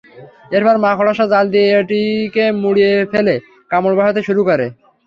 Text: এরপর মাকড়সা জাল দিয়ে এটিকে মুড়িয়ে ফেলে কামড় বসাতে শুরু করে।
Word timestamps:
এরপর 0.51 0.75
মাকড়সা 0.85 1.25
জাল 1.33 1.45
দিয়ে 1.53 1.69
এটিকে 1.73 2.45
মুড়িয়ে 2.61 2.93
ফেলে 3.11 3.35
কামড় 3.71 3.95
বসাতে 3.97 4.21
শুরু 4.27 4.41
করে। 4.49 4.65